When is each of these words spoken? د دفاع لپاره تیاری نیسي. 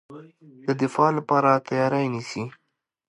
د 0.67 0.67
دفاع 0.81 1.09
لپاره 1.17 1.51
تیاری 1.67 2.05
نیسي. 2.13 2.43